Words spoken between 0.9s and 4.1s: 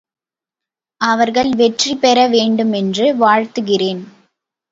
அவர்கள் வெற்றி பெற வேண்டுமென்று வாழ்த்துகிறேன்.